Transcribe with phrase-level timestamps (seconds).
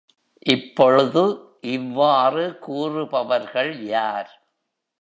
[0.45, 1.23] இப்பொழுது,
[1.61, 4.31] இவ்வாறு கூறுபவர்கள் யார்?